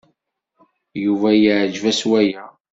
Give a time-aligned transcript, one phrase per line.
[1.03, 2.43] Yuba yeɛjeb-as waya.